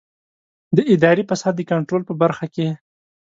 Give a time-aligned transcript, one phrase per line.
[0.75, 2.67] د اداري فساد د کنټرول په برخه کې.